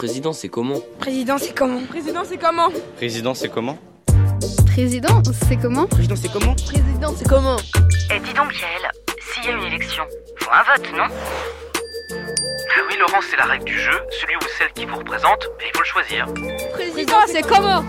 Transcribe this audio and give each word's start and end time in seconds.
Président, 0.00 0.32
c'est 0.32 0.48
comment 0.48 0.80
Président, 0.98 1.36
c'est 1.36 1.52
comment 1.52 1.82
Président, 1.84 2.24
c'est 2.24 2.38
comment 2.38 2.70
Président, 2.96 3.34
c'est 3.34 3.50
comment 3.50 3.76
Président, 4.64 5.20
c'est 5.34 5.56
comment 5.58 5.86
Président, 5.86 6.16
c'est 6.16 6.28
comment 6.32 6.54
Président, 6.54 7.14
c'est 7.14 7.28
comment 7.28 7.56
Eh, 8.10 8.18
dis 8.20 8.32
donc, 8.32 8.50
Yael, 8.58 8.90
s'il 9.20 9.44
y 9.44 9.52
a 9.52 9.58
une 9.58 9.64
élection, 9.64 10.04
faut 10.36 10.50
un 10.52 10.62
vote, 10.62 10.90
non 10.96 11.04
Ah 12.14 12.80
oui, 12.88 12.94
Laurent, 12.98 13.20
c'est 13.30 13.36
la 13.36 13.44
règle 13.44 13.66
du 13.66 13.78
jeu. 13.78 13.92
Celui 14.10 14.36
ou 14.36 14.48
celle 14.58 14.72
qui 14.72 14.86
vous 14.86 14.96
représente, 14.96 15.40
ben, 15.58 15.66
il 15.68 15.76
faut 15.76 15.82
le 15.82 15.84
choisir. 15.84 16.26
Président, 16.72 17.18
c'est 17.26 17.42
comment 17.42 17.84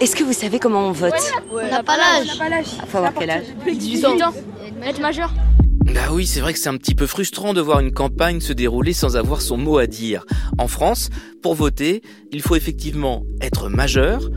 Est-ce 0.00 0.16
que 0.16 0.24
vous 0.24 0.32
savez 0.32 0.58
comment 0.58 0.86
on 0.86 0.92
vote 0.92 1.12
On 1.52 1.56
n'a 1.56 1.82
pas 1.82 1.98
l'âge. 1.98 2.68
Faut 2.88 2.96
avoir 2.96 3.12
quel 3.12 3.28
âge 3.28 3.44
18 3.66 4.06
ans. 4.22 4.32
Être 4.82 5.00
majeur. 5.02 5.30
Bah 5.94 6.08
oui, 6.12 6.26
c'est 6.26 6.40
vrai 6.40 6.52
que 6.52 6.58
c'est 6.58 6.68
un 6.68 6.76
petit 6.76 6.94
peu 6.94 7.06
frustrant 7.06 7.54
de 7.54 7.60
voir 7.60 7.80
une 7.80 7.92
campagne 7.92 8.40
se 8.40 8.52
dérouler 8.52 8.92
sans 8.92 9.16
avoir 9.16 9.40
son 9.40 9.56
mot 9.56 9.78
à 9.78 9.86
dire. 9.86 10.24
En 10.58 10.68
France, 10.68 11.10
pour 11.42 11.54
voter, 11.54 12.02
il 12.30 12.42
faut 12.42 12.56
effectivement 12.56 13.24
être 13.40 13.68
majeur, 13.68 14.28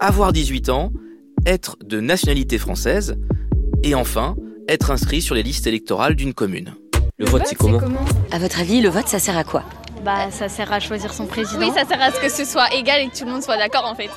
avoir 0.00 0.32
18 0.32 0.68
ans, 0.68 0.92
être 1.46 1.76
de 1.84 2.00
nationalité 2.00 2.58
française, 2.58 3.16
et 3.82 3.94
enfin, 3.94 4.36
être 4.68 4.90
inscrit 4.90 5.20
sur 5.20 5.34
les 5.34 5.42
listes 5.42 5.66
électorales 5.66 6.14
d'une 6.14 6.32
commune. 6.32 6.74
Le, 7.18 7.26
vote, 7.26 7.42
c'est 7.46 7.54
comment, 7.54 7.80
À 8.32 8.38
votre 8.38 8.60
avis, 8.60 8.80
le 8.80 8.88
vote, 8.88 9.06
ça 9.08 9.18
sert 9.18 9.36
à 9.36 9.44
quoi? 9.44 9.62
Bah, 10.04 10.30
ça 10.30 10.48
sert 10.48 10.72
à 10.72 10.80
choisir 10.80 11.12
son 11.12 11.26
président. 11.26 11.60
Oui, 11.60 11.72
ça 11.74 11.86
sert 11.86 12.00
à 12.00 12.10
ce 12.10 12.20
que 12.20 12.28
ce 12.28 12.44
soit 12.44 12.72
égal 12.74 13.02
et 13.02 13.08
que 13.08 13.16
tout 13.16 13.24
le 13.24 13.32
monde 13.32 13.42
soit 13.42 13.56
d'accord 13.56 13.84
en 13.84 13.94
fait. 13.94 14.10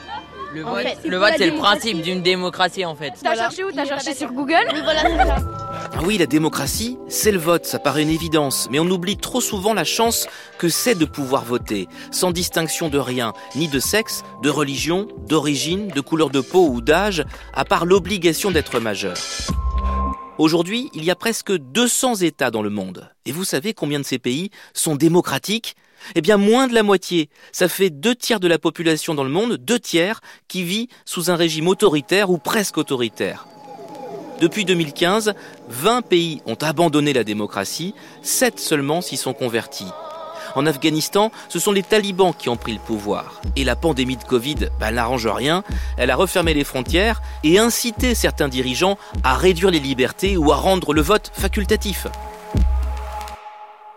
Le 0.53 0.65
En 0.65 0.71
vote, 0.71 0.81
fait, 0.81 0.97
c'est 1.37 1.49
le 1.49 1.57
principe 1.57 2.01
d'une 2.01 2.21
démocratie 2.21 2.85
en 2.85 2.95
fait. 2.95 3.11
T'as 3.21 3.35
cherché 3.35 3.63
où? 3.63 3.71
T'as 3.71 3.85
cherché 3.85 4.13
sur 4.13 4.31
Google? 4.31 4.65
Oui, 4.73 4.79
voilà, 4.83 5.01
c'est 5.01 5.17
ça. 5.17 5.66
Ah 5.99 6.03
oui, 6.05 6.19
la 6.19 6.27
démocratie, 6.27 6.99
c'est 7.07 7.31
le 7.31 7.39
vote, 7.39 7.65
ça 7.65 7.79
paraît 7.79 8.03
une 8.03 8.11
évidence, 8.11 8.67
mais 8.69 8.79
on 8.79 8.85
oublie 8.85 9.17
trop 9.17 9.41
souvent 9.41 9.73
la 9.73 9.83
chance 9.83 10.27
que 10.59 10.69
c'est 10.69 10.93
de 10.93 11.05
pouvoir 11.05 11.43
voter, 11.43 11.87
sans 12.11 12.29
distinction 12.29 12.87
de 12.89 12.99
rien, 12.99 13.33
ni 13.55 13.67
de 13.67 13.79
sexe, 13.79 14.21
de 14.43 14.51
religion, 14.51 15.07
d'origine, 15.27 15.87
de 15.87 15.99
couleur 15.99 16.29
de 16.29 16.39
peau 16.39 16.67
ou 16.67 16.81
d'âge, 16.81 17.25
à 17.51 17.65
part 17.65 17.87
l'obligation 17.87 18.51
d'être 18.51 18.79
majeur. 18.79 19.17
Aujourd'hui, 20.37 20.91
il 20.93 21.03
y 21.03 21.09
a 21.09 21.15
presque 21.15 21.51
200 21.51 22.17
États 22.17 22.51
dans 22.51 22.61
le 22.61 22.69
monde. 22.69 23.09
Et 23.25 23.31
vous 23.31 23.43
savez 23.43 23.73
combien 23.73 23.99
de 23.99 24.05
ces 24.05 24.19
pays 24.19 24.51
sont 24.75 24.95
démocratiques? 24.95 25.75
Eh 26.13 26.21
bien, 26.21 26.37
moins 26.37 26.67
de 26.67 26.75
la 26.75 26.83
moitié. 26.83 27.31
Ça 27.51 27.67
fait 27.67 27.89
deux 27.89 28.13
tiers 28.13 28.39
de 28.39 28.47
la 28.47 28.59
population 28.59 29.15
dans 29.15 29.23
le 29.23 29.31
monde, 29.31 29.57
deux 29.57 29.79
tiers, 29.79 30.21
qui 30.47 30.61
vit 30.61 30.89
sous 31.05 31.31
un 31.31 31.35
régime 31.35 31.67
autoritaire 31.67 32.29
ou 32.29 32.37
presque 32.37 32.77
autoritaire. 32.77 33.47
Depuis 34.39 34.65
2015, 34.65 35.33
20 35.69 36.01
pays 36.03 36.41
ont 36.45 36.57
abandonné 36.61 37.11
la 37.11 37.23
démocratie, 37.23 37.95
7 38.21 38.59
seulement 38.59 39.01
s'y 39.01 39.17
sont 39.17 39.33
convertis. 39.33 39.91
En 40.55 40.65
Afghanistan, 40.67 41.31
ce 41.49 41.59
sont 41.59 41.71
les 41.71 41.81
talibans 41.81 42.33
qui 42.37 42.49
ont 42.49 42.55
pris 42.55 42.73
le 42.73 42.79
pouvoir. 42.79 43.41
Et 43.55 43.63
la 43.63 43.75
pandémie 43.75 44.15
de 44.15 44.23
Covid 44.23 44.69
bah, 44.79 44.91
n'arrange 44.91 45.27
rien. 45.27 45.63
Elle 45.97 46.11
a 46.11 46.15
refermé 46.15 46.53
les 46.53 46.63
frontières 46.63 47.21
et 47.43 47.57
incité 47.57 48.15
certains 48.15 48.47
dirigeants 48.47 48.97
à 49.23 49.35
réduire 49.35 49.71
les 49.71 49.79
libertés 49.79 50.37
ou 50.37 50.51
à 50.51 50.55
rendre 50.55 50.93
le 50.93 51.01
vote 51.01 51.31
facultatif. 51.33 52.07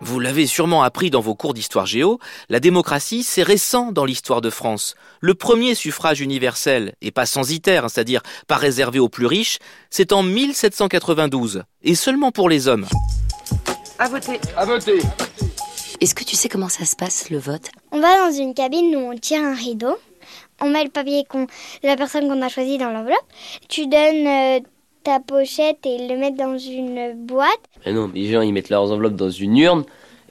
Vous 0.03 0.19
l'avez 0.19 0.47
sûrement 0.47 0.81
appris 0.81 1.11
dans 1.11 1.21
vos 1.21 1.35
cours 1.35 1.53
d'histoire 1.53 1.85
géo, 1.85 2.19
la 2.49 2.59
démocratie, 2.59 3.21
c'est 3.21 3.43
récent 3.43 3.91
dans 3.91 4.03
l'histoire 4.03 4.41
de 4.41 4.49
France. 4.49 4.95
Le 5.19 5.35
premier 5.35 5.75
suffrage 5.75 6.21
universel, 6.21 6.95
et 7.01 7.11
pas 7.11 7.27
censitaire, 7.27 7.87
c'est-à-dire 7.87 8.23
pas 8.47 8.55
réservé 8.55 8.97
aux 8.97 9.09
plus 9.09 9.27
riches, 9.27 9.59
c'est 9.91 10.11
en 10.11 10.23
1792, 10.23 11.63
et 11.83 11.93
seulement 11.93 12.31
pour 12.31 12.49
les 12.49 12.67
hommes. 12.67 12.87
À 13.99 14.09
voter. 14.09 14.39
À 14.57 14.65
voter 14.65 14.97
Est-ce 16.01 16.15
que 16.15 16.23
tu 16.23 16.35
sais 16.35 16.49
comment 16.49 16.69
ça 16.69 16.85
se 16.85 16.95
passe, 16.95 17.29
le 17.29 17.37
vote? 17.37 17.69
On 17.91 17.99
va 17.99 18.27
dans 18.27 18.35
une 18.35 18.55
cabine 18.55 18.95
où 18.95 19.11
on 19.11 19.15
tire 19.15 19.43
un 19.43 19.53
rideau. 19.53 19.95
On 20.61 20.69
met 20.69 20.83
le 20.83 20.89
papier 20.89 21.25
qu'on, 21.29 21.43
de 21.43 21.47
la 21.83 21.95
personne 21.95 22.27
qu'on 22.27 22.41
a 22.41 22.49
choisi 22.49 22.79
dans 22.79 22.89
l'enveloppe. 22.89 23.25
Tu 23.69 23.85
donnes 23.85 24.27
euh, 24.27 24.59
ta 25.03 25.19
pochette 25.19 25.79
et 25.85 25.95
ils 25.95 26.07
le 26.07 26.17
mettent 26.17 26.37
dans 26.37 26.57
une 26.57 27.13
boîte. 27.15 27.49
Mais 27.85 27.93
non, 27.93 28.11
les 28.13 28.31
gens 28.31 28.41
ils 28.41 28.53
mettent 28.53 28.69
leurs 28.69 28.91
enveloppes 28.91 29.15
dans 29.15 29.29
une 29.29 29.57
urne 29.57 29.83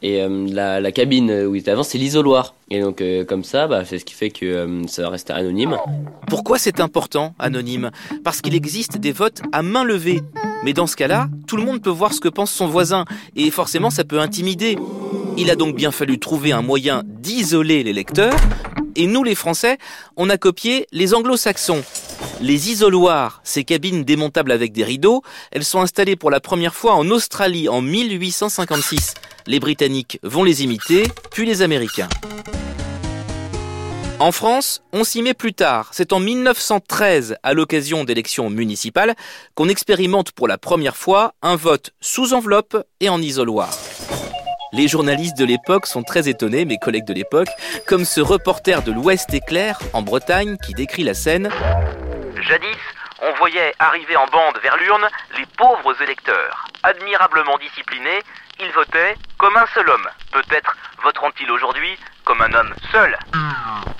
et 0.03 0.23
euh, 0.23 0.47
la, 0.49 0.81
la 0.81 0.93
cabine 0.93 1.31
où 1.31 1.55
ils 1.55 1.61
étaient 1.61 1.71
avant 1.73 1.83
c'est 1.83 1.99
l'isoloir. 1.99 2.55
Et 2.71 2.81
donc 2.81 3.01
euh, 3.01 3.25
comme 3.25 3.45
ça, 3.45 3.67
bah, 3.67 3.85
c'est 3.85 3.99
ce 3.99 4.05
qui 4.05 4.15
fait 4.15 4.31
que 4.31 4.47
euh, 4.47 4.87
ça 4.87 5.09
reste 5.09 5.31
anonyme. 5.31 5.77
Pourquoi 6.29 6.59
c'est 6.59 6.81
important, 6.81 7.35
anonyme? 7.39 7.91
Parce 8.25 8.41
qu'il 8.41 8.55
existe 8.55 8.99
des 8.99 9.13
votes 9.13 9.43
à 9.53 9.63
main 9.63 9.85
levée. 9.85 10.23
Mais 10.63 10.75
dans 10.75 10.87
ce 10.87 10.95
cas-là, 10.95 11.29
tout 11.47 11.57
le 11.57 11.65
monde 11.65 11.81
peut 11.81 11.91
voir 11.91 12.13
ce 12.13 12.21
que 12.21 12.29
pense 12.29 12.51
son 12.51 12.67
voisin, 12.67 13.07
et 13.35 13.51
forcément 13.51 13.89
ça 13.89 14.05
peut 14.05 14.21
intimider. 14.21 14.77
Il 15.39 15.51
a 15.51 15.57
donc 15.57 15.75
bien 15.75 15.91
fallu 15.91 16.19
trouver 16.19 16.53
un 16.53 16.61
moyen 16.61 17.03
d'isoler 17.07 17.83
les 17.83 17.95
lecteurs, 17.95 18.37
et 18.95 19.07
nous 19.07 19.25
les 19.25 19.35
Français, 19.35 19.79
on 20.19 20.29
a 20.29 20.37
copié 20.37 20.87
les 20.93 21.15
anglo-saxons. 21.15 21.83
Les 22.43 22.71
isoloirs, 22.71 23.43
ces 23.45 23.65
cabines 23.65 24.03
démontables 24.03 24.51
avec 24.51 24.73
des 24.73 24.83
rideaux, 24.83 25.23
elles 25.53 25.65
sont 25.65 25.83
installées 25.83 26.17
pour 26.17 26.31
la 26.31 26.41
première 26.41 26.75
fois 26.75 26.95
en 26.95 27.11
Australie 27.11 27.69
en 27.69 27.83
1856. 27.83 29.12
Les 29.47 29.61
Britanniques 29.61 30.19
vont 30.23 30.43
les 30.43 30.65
imiter, 30.65 31.03
puis 31.31 31.45
les 31.45 31.61
Américains. 31.61 32.09
En 34.21 34.33
France, 34.33 34.83
on 34.95 35.05
s'y 35.05 35.21
met 35.21 35.34
plus 35.34 35.53
tard. 35.53 35.91
C'est 35.93 36.15
en 36.15 36.21
1913, 36.21 37.37
à 37.43 37.53
l'occasion 37.53 38.05
d'élections 38.05 38.49
municipales, 38.49 39.15
qu'on 39.55 39.69
expérimente 39.69 40.33
pour 40.33 40.49
la 40.49 40.57
première 40.57 40.97
fois 40.97 41.34
un 41.43 41.57
vote 41.57 41.91
sous 42.01 42.33
enveloppe 42.33 42.87
et 43.01 43.11
en 43.11 43.21
isoloir. 43.21 43.71
Les 44.72 44.89
journalistes 44.89 45.37
de 45.37 45.45
l'époque 45.45 45.87
sont 45.87 46.05
très 46.05 46.28
étonnés, 46.28 46.65
mes 46.65 46.78
collègues 46.78 47.07
de 47.07 47.12
l'époque, 47.12 47.49
comme 47.87 48.05
ce 48.07 48.21
reporter 48.21 48.83
de 48.83 48.93
l'Ouest 48.93 49.34
éclair, 49.34 49.78
en 49.93 50.01
Bretagne, 50.01 50.57
qui 50.65 50.72
décrit 50.72 51.03
la 51.03 51.15
scène. 51.15 51.51
Jadis, 52.50 52.77
on 53.22 53.33
voyait 53.34 53.72
arriver 53.78 54.16
en 54.16 54.27
bande 54.27 54.59
vers 54.61 54.77
l'urne 54.77 55.06
les 55.38 55.47
pauvres 55.56 56.03
électeurs. 56.03 56.66
Admirablement 56.83 57.56
disciplinés, 57.59 58.22
ils 58.59 58.72
votaient 58.72 59.15
comme 59.38 59.56
un 59.56 59.66
seul 59.72 59.88
homme. 59.88 60.09
Peut-être 60.33 60.77
voteront-ils 61.05 61.49
aujourd'hui 61.49 61.97
comme 62.25 62.43
un 62.43 62.53
homme 62.53 62.75
seul. 62.91 63.16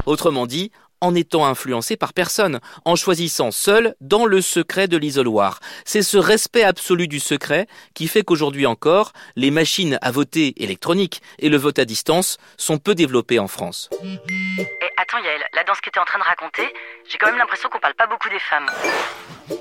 Autrement 0.05 0.47
dit, 0.47 0.72
en 1.00 1.15
étant 1.15 1.47
influencé 1.47 1.97
par 1.97 2.12
personne, 2.12 2.59
en 2.84 2.97
choisissant 2.97 3.53
seul 3.53 3.94
dans 4.00 4.27
le 4.27 4.41
secret 4.41 4.89
de 4.89 4.97
l'isoloir. 4.97 5.60
C'est 5.84 6.03
ce 6.03 6.19
respect 6.19 6.65
absolu 6.65 7.06
du 7.06 7.21
secret 7.21 7.69
qui 7.94 8.09
fait 8.09 8.25
qu'aujourd'hui 8.25 8.66
encore, 8.66 9.12
les 9.37 9.53
machines 9.53 9.97
à 10.03 10.10
voter 10.10 10.60
électroniques 10.60 11.22
et 11.39 11.50
le 11.50 11.56
vote 11.56 11.78
à 11.78 11.84
distance 11.84 12.39
sont 12.56 12.78
peu 12.78 12.97
développés 12.97 13.39
en 13.39 13.47
France. 13.47 13.89
Attends, 15.12 15.25
Yael, 15.25 15.41
là 15.54 15.65
dans 15.65 15.75
ce 15.75 15.81
que 15.81 15.91
t'es 15.91 15.98
en 15.98 16.04
train 16.04 16.19
de 16.19 16.25
raconter, 16.25 16.72
j'ai 17.09 17.19
quand 17.19 17.26
même 17.26 17.38
l'impression 17.38 17.69
qu'on 17.69 17.81
parle 17.81 17.94
pas 17.94 18.06
beaucoup 18.06 18.28
des 18.28 18.38
femmes. 18.38 18.66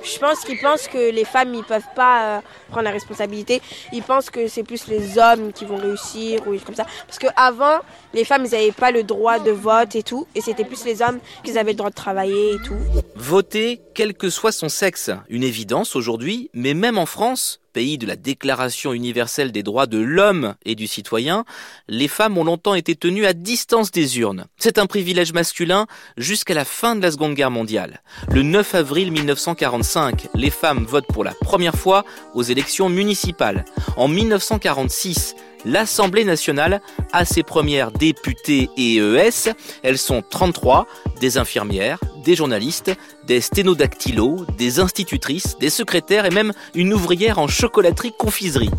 Je 0.04 0.20
pense 0.20 0.42
qu'ils 0.42 0.60
pensent 0.60 0.88
que 0.88 1.10
les 1.12 1.26
femmes 1.26 1.56
ils 1.56 1.64
peuvent 1.64 1.82
pas 1.96 2.24
euh, 2.24 2.42
prendre 2.70 2.84
la 2.84 2.92
responsabilité. 2.92 3.60
Ils 3.92 4.04
pensent 4.04 4.30
que 4.30 4.48
c'est 4.48 4.64
plus 4.64 4.86
les 4.88 5.18
hommes 5.18 5.52
qui 5.52 5.66
vont 5.66 5.78
réussir 5.78 6.48
ou 6.48 6.56
comme 6.60 6.76
ça. 6.76 6.86
Parce 7.08 7.18
que 7.18 7.28
avant, 7.36 7.80
les 8.14 8.26
femmes 8.26 8.46
ils 8.46 8.52
n'avaient 8.52 8.72
pas 8.72 8.92
le 8.92 9.02
droit 9.02 9.40
de 9.40 9.50
vote 9.50 9.96
et 9.96 10.04
tout, 10.04 10.28
et 10.36 10.42
c'était 10.42 10.66
plus 10.66 10.86
les 10.86 11.02
hommes 11.02 11.20
qui 11.44 11.58
avaient 11.58 11.72
le 11.72 11.78
droit 11.78 11.90
de 11.90 11.96
travailler 11.96 12.54
et 12.54 12.60
tout. 12.60 12.78
Voter, 13.16 13.82
quel 14.00 14.14
que 14.14 14.30
soit 14.30 14.54
son 14.54 14.70
sexe, 14.70 15.12
une 15.28 15.44
évidence 15.44 15.98
aujourd'hui, 15.98 16.50
mais 16.54 16.74
même 16.74 16.98
en 16.98 17.06
France, 17.06 17.60
pays 17.74 17.98
de 17.98 18.08
la 18.08 18.16
Déclaration 18.16 18.94
universelle 18.94 19.52
des 19.52 19.62
droits 19.62 19.88
de 19.88 19.98
l'homme 19.98 20.56
et 20.64 20.76
du 20.76 20.88
citoyen, 20.88 21.44
les 21.90 22.08
femmes 22.08 22.38
ont 22.38 22.46
longtemps 22.46 22.76
été 22.76 22.96
tenues 22.96 23.26
à 23.26 23.34
distance 23.34 23.92
des 23.92 24.20
urnes. 24.20 24.46
C'est 24.58 24.78
un 24.78 24.86
privilège 24.86 25.34
masculin 25.34 25.86
jusqu'à 26.16 26.54
la 26.54 26.64
fin 26.64 26.96
de 26.96 27.02
la 27.02 27.12
Seconde 27.12 27.34
Guerre 27.34 27.52
mondiale. 27.52 28.02
Le 28.32 28.42
9 28.42 28.74
avril 28.76 29.12
1945, 29.12 30.30
les 30.34 30.50
femmes 30.50 30.86
votent 30.86 31.08
pour 31.08 31.26
la 31.26 31.34
première 31.34 31.76
fois 31.76 32.06
aux 32.36 32.44
élections 32.44 32.88
municipales. 32.88 33.66
En 33.98 34.08
1946, 34.08 35.36
l'Assemblée 35.66 36.24
nationale 36.24 36.82
a 37.12 37.26
ses 37.26 37.44
premières 37.44 37.92
députées 37.92 38.70
et 38.78 38.96
ES. 38.96 39.54
Elles 39.84 39.98
sont 39.98 40.22
33, 40.22 40.88
des 41.20 41.38
infirmières, 41.38 42.00
des 42.30 42.36
journalistes, 42.36 42.92
des 43.26 43.42
sténodactylos, 43.42 44.46
des 44.56 44.80
institutrices, 44.80 45.58
des 45.58 45.72
secrétaires 45.72 46.28
et 46.28 46.30
même 46.30 46.54
une 46.76 46.94
ouvrière 46.94 47.40
en 47.40 47.48
chocolaterie 47.48 48.14
confiserie. 48.16 48.70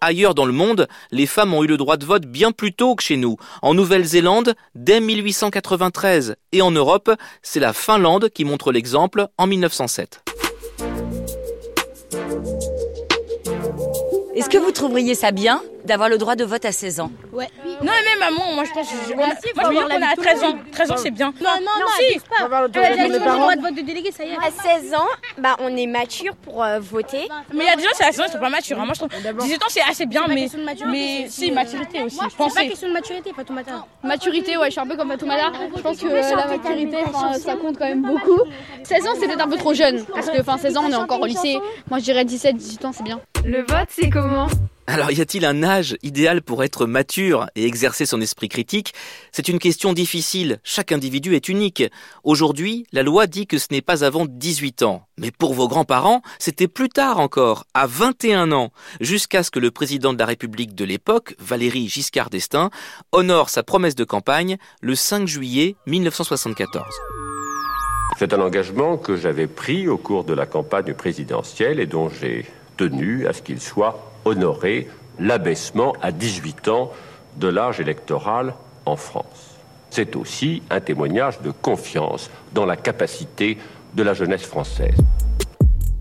Ailleurs 0.00 0.34
dans 0.34 0.46
le 0.46 0.54
monde, 0.54 0.88
les 1.10 1.26
femmes 1.26 1.52
ont 1.52 1.62
eu 1.62 1.66
le 1.66 1.76
droit 1.76 1.98
de 1.98 2.06
vote 2.06 2.24
bien 2.24 2.52
plus 2.52 2.72
tôt 2.72 2.94
que 2.94 3.02
chez 3.02 3.18
nous. 3.18 3.36
En 3.60 3.74
Nouvelle-Zélande, 3.74 4.54
dès 4.74 5.00
1893. 5.00 6.36
Et 6.52 6.62
en 6.62 6.70
Europe, 6.70 7.10
c'est 7.42 7.60
la 7.60 7.74
Finlande 7.74 8.30
qui 8.30 8.46
montre 8.46 8.72
l'exemple 8.72 9.28
en 9.36 9.46
1907. 9.46 10.24
Est-ce 14.34 14.48
que 14.48 14.56
vous 14.56 14.72
trouveriez 14.72 15.14
ça 15.14 15.32
bien 15.32 15.62
d'avoir 15.84 16.08
le 16.08 16.16
droit 16.16 16.34
de 16.34 16.44
vote 16.44 16.64
à 16.64 16.72
16 16.72 17.00
ans? 17.00 17.12
Ouais. 17.30 17.48
Non, 17.82 17.92
mais 17.92 18.10
même 18.10 18.18
maman, 18.34 18.52
moi 18.54 18.64
je 18.64 18.72
pense 18.72 18.88
que 18.88 18.94
je, 19.08 19.14
moi, 19.14 19.26
je 19.26 19.48
veux 19.68 19.74
dire 19.74 19.88
qu'on 19.88 20.02
a 20.02 20.16
13 20.16 20.44
ans. 20.44 20.58
13 20.72 20.90
ans, 20.90 20.96
c'est 20.96 21.10
bien. 21.10 21.32
Non, 21.40 21.50
non, 21.60 21.70
non, 21.80 21.86
si. 21.98 22.14
Dit 22.14 22.20
le 23.08 23.18
droit 23.18 23.56
de 23.56 23.60
vote 23.62 23.74
de 23.74 23.80
délégué, 23.82 24.10
ça 24.12 24.24
y 24.24 24.30
est. 24.30 24.36
À 24.36 24.50
16 24.80 24.94
ans, 24.94 25.06
bah, 25.38 25.56
on 25.60 25.76
est 25.76 25.86
mature 25.86 26.34
pour 26.36 26.62
euh, 26.62 26.78
voter. 26.80 27.28
Mais 27.52 27.64
il 27.64 27.66
y 27.66 27.70
a 27.70 27.76
des 27.76 27.82
gens, 27.82 27.90
c'est 27.94 28.04
à 28.04 28.12
16 28.12 28.20
ans, 28.20 28.24
ils 28.28 28.32
sont 28.32 28.38
pas 28.38 28.48
matures. 28.50 28.80
hein. 28.80 28.84
Moi, 28.84 28.94
je 28.94 29.00
trouve 29.00 29.10
18 29.42 29.62
ans, 29.62 29.66
c'est 29.68 29.80
assez 29.82 30.06
bien, 30.06 30.24
mais, 30.28 30.48
mais 30.86 31.26
si, 31.28 31.50
maturité 31.50 32.02
aussi. 32.02 32.18
Je 32.22 32.28
C'est 32.30 32.54
pas 32.54 32.64
question 32.66 32.88
de 32.88 32.92
maturité, 32.92 33.32
Fatoumata. 33.34 33.86
Maturité, 34.02 34.56
ouais, 34.56 34.66
je 34.66 34.72
suis 34.72 34.80
un 34.80 34.86
peu 34.86 34.96
comme 34.96 35.10
Fatoumata. 35.10 35.52
Je 35.76 35.80
pense 35.82 35.98
que 36.00 36.06
la 36.08 36.46
maturité, 36.46 36.98
enfin, 37.06 37.32
ça 37.34 37.56
compte 37.56 37.78
quand 37.78 37.86
même 37.88 38.02
beaucoup. 38.02 38.40
16 38.82 39.06
ans, 39.06 39.10
c'est 39.18 39.26
peut-être 39.26 39.44
un 39.44 39.48
peu 39.48 39.56
trop 39.56 39.74
jeune. 39.74 40.04
Parce 40.04 40.30
que, 40.30 40.40
enfin, 40.40 40.58
16 40.58 40.76
ans, 40.76 40.84
on 40.86 40.92
est 40.92 40.96
encore 40.96 41.20
au 41.20 41.26
lycée. 41.26 41.58
Moi, 41.90 41.98
je 41.98 42.04
dirais 42.04 42.24
17, 42.24 42.56
18 42.56 42.84
ans, 42.84 42.92
c'est 42.92 43.02
bien. 43.04 43.20
Le 43.46 43.58
vote, 43.58 43.88
c'est 43.90 44.08
comment 44.08 44.48
Alors 44.86 45.10
y 45.10 45.20
a-t-il 45.20 45.44
un 45.44 45.62
âge 45.62 45.98
idéal 46.02 46.40
pour 46.40 46.64
être 46.64 46.86
mature 46.86 47.46
et 47.54 47.66
exercer 47.66 48.06
son 48.06 48.22
esprit 48.22 48.48
critique? 48.48 48.94
C'est 49.32 49.48
une 49.48 49.58
question 49.58 49.92
difficile, 49.92 50.60
chaque 50.64 50.92
individu 50.92 51.34
est 51.34 51.50
unique. 51.50 51.82
Aujourd'hui, 52.22 52.86
la 52.90 53.02
loi 53.02 53.26
dit 53.26 53.46
que 53.46 53.58
ce 53.58 53.66
n'est 53.70 53.82
pas 53.82 54.02
avant 54.02 54.24
18 54.24 54.82
ans. 54.82 55.06
Mais 55.18 55.30
pour 55.30 55.52
vos 55.52 55.68
grands-parents, 55.68 56.22
c'était 56.38 56.68
plus 56.68 56.88
tard 56.88 57.20
encore, 57.20 57.66
à 57.74 57.86
21 57.86 58.50
ans, 58.52 58.72
jusqu'à 59.02 59.42
ce 59.42 59.50
que 59.50 59.60
le 59.60 59.70
président 59.70 60.14
de 60.14 60.18
la 60.18 60.26
République 60.26 60.74
de 60.74 60.86
l'époque, 60.86 61.34
Valéry 61.38 61.86
Giscard 61.86 62.30
d'Estaing, 62.30 62.70
honore 63.12 63.50
sa 63.50 63.62
promesse 63.62 63.94
de 63.94 64.04
campagne 64.04 64.56
le 64.80 64.94
5 64.94 65.28
juillet 65.28 65.76
1974. 65.86 66.82
C'est 68.18 68.32
un 68.32 68.40
engagement 68.40 68.96
que 68.96 69.16
j'avais 69.16 69.48
pris 69.48 69.86
au 69.86 69.98
cours 69.98 70.24
de 70.24 70.32
la 70.32 70.46
campagne 70.46 70.94
présidentielle 70.94 71.78
et 71.78 71.86
dont 71.86 72.08
j'ai 72.08 72.46
tenu 72.76 73.26
à 73.26 73.32
ce 73.32 73.42
qu'il 73.42 73.60
soit 73.60 74.12
honoré 74.24 74.88
l'abaissement 75.18 75.94
à 76.02 76.12
18 76.12 76.68
ans 76.68 76.92
de 77.36 77.48
l'âge 77.48 77.80
électoral 77.80 78.54
en 78.86 78.96
France. 78.96 79.56
C'est 79.90 80.16
aussi 80.16 80.62
un 80.70 80.80
témoignage 80.80 81.40
de 81.40 81.50
confiance 81.50 82.30
dans 82.52 82.66
la 82.66 82.76
capacité 82.76 83.58
de 83.94 84.02
la 84.02 84.14
jeunesse 84.14 84.42
française. 84.42 84.96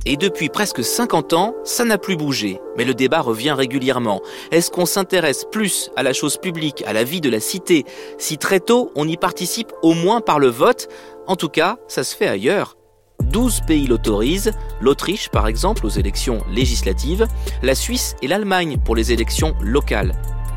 Et 0.05 0.17
depuis 0.17 0.49
presque 0.49 0.83
50 0.83 1.33
ans, 1.33 1.55
ça 1.63 1.85
n'a 1.85 1.97
plus 1.97 2.17
bougé. 2.17 2.59
Mais 2.75 2.83
le 2.83 2.93
débat 2.93 3.21
revient 3.21 3.51
régulièrement. 3.51 4.21
Est-ce 4.51 4.69
qu'on 4.69 4.85
s'intéresse 4.85 5.45
plus 5.49 5.91
à 5.95 6.03
la 6.03 6.11
chose 6.11 6.37
publique, 6.37 6.83
à 6.85 6.91
la 6.91 7.05
vie 7.05 7.21
de 7.21 7.29
la 7.29 7.39
cité, 7.39 7.85
si 8.17 8.37
très 8.37 8.59
tôt 8.59 8.91
on 8.95 9.07
y 9.07 9.15
participe 9.15 9.71
au 9.81 9.93
moins 9.93 10.19
par 10.19 10.39
le 10.39 10.47
vote 10.47 10.89
En 11.27 11.37
tout 11.37 11.47
cas, 11.47 11.77
ça 11.87 12.03
se 12.03 12.15
fait 12.15 12.27
ailleurs. 12.27 12.75
12 13.23 13.61
pays 13.61 13.87
l'autorisent, 13.87 14.53
l'Autriche 14.81 15.29
par 15.29 15.47
exemple 15.47 15.85
aux 15.85 15.89
élections 15.89 16.43
législatives, 16.51 17.27
la 17.61 17.75
Suisse 17.75 18.15
et 18.21 18.27
l'Allemagne 18.27 18.77
pour 18.83 18.95
les 18.95 19.11
élections 19.11 19.55
locales. 19.61 20.13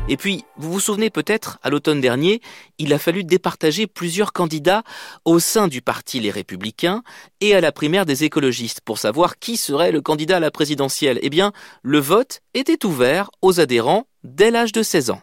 Et 0.09 0.15
puis, 0.15 0.45
vous 0.57 0.71
vous 0.71 0.79
souvenez 0.79 1.09
peut-être, 1.09 1.59
à 1.63 1.69
l'automne 1.69 1.99
dernier, 1.99 2.41
il 2.77 2.93
a 2.93 2.99
fallu 2.99 3.23
départager 3.23 3.87
plusieurs 3.87 4.31
candidats 4.31 4.83
au 5.25 5.39
sein 5.39 5.67
du 5.67 5.81
parti 5.81 6.21
Les 6.21 6.31
Républicains 6.31 7.03
et 7.41 7.53
à 7.53 7.61
la 7.61 7.73
primaire 7.73 8.05
des 8.05 8.23
écologistes 8.23 8.81
pour 8.81 8.99
savoir 8.99 9.37
qui 9.37 9.57
serait 9.57 9.91
le 9.91 10.01
candidat 10.01 10.37
à 10.37 10.39
la 10.39 10.51
présidentielle. 10.51 11.19
Eh 11.21 11.29
bien, 11.29 11.51
le 11.83 11.99
vote 11.99 12.39
était 12.53 12.85
ouvert 12.85 13.29
aux 13.41 13.59
adhérents 13.59 14.07
dès 14.23 14.49
l'âge 14.49 14.71
de 14.71 14.81
16 14.81 15.09
ans. 15.09 15.21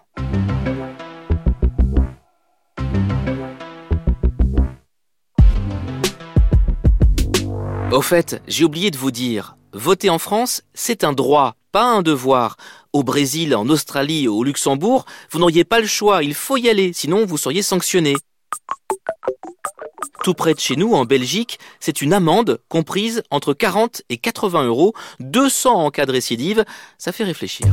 Au 7.94 8.02
fait, 8.02 8.43
j'ai 8.49 8.64
oublié 8.64 8.91
de 8.91 8.99
vous 8.99 9.12
dire, 9.12 9.56
voter 9.73 10.11
en 10.11 10.19
France, 10.19 10.62
c'est 10.75 11.05
un 11.05 11.12
droit, 11.12 11.55
pas 11.70 11.85
un 11.85 12.02
devoir. 12.02 12.56
Au 12.93 13.05
Brésil, 13.05 13.55
en 13.55 13.69
Australie, 13.69 14.26
au 14.26 14.43
Luxembourg, 14.43 15.06
vous 15.31 15.38
n'auriez 15.38 15.62
pas 15.62 15.79
le 15.79 15.87
choix, 15.87 16.25
il 16.25 16.35
faut 16.35 16.56
y 16.56 16.69
aller, 16.69 16.93
sinon 16.93 17.25
vous 17.25 17.38
seriez 17.38 17.62
sanctionné. 17.62 18.17
Tout 20.25 20.35
près 20.35 20.55
de 20.55 20.58
chez 20.58 20.75
nous, 20.75 20.94
en 20.94 21.05
Belgique, 21.05 21.61
c'est 21.79 22.02
une 22.02 22.12
amende 22.12 22.58
comprise 22.69 23.23
entre 23.31 23.55
40 23.55 24.02
et 24.08 24.17
80 24.17 24.64
euros, 24.64 24.93
200 25.20 25.85
en 25.85 25.91
cas 25.93 26.05
de 26.05 26.11
récidive, 26.11 26.64
ça 26.99 27.12
fait 27.12 27.23
réfléchir. 27.23 27.69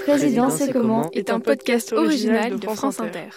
Président, 0.00 0.50
c'est 0.50 0.72
comment 0.72 1.08
est 1.12 1.30
un 1.30 1.38
podcast 1.38 1.92
original 1.92 2.58
de 2.58 2.68
France 2.70 2.98
Inter. 2.98 3.28